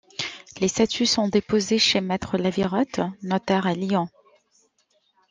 Les 0.59 0.67
statuts 0.67 1.05
sont 1.05 1.27
déposés 1.27 1.77
chez 1.77 2.01
maitre 2.01 2.35
Lavirotte, 2.39 3.01
notaire 3.21 3.67
à 3.67 3.73
Lyon. 3.75 4.07